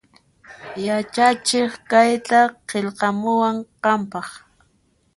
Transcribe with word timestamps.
Yachachiq 0.87 1.71
kayta 1.91 2.39
qillqamuwan 2.69 3.57
qanpaq 3.83 4.27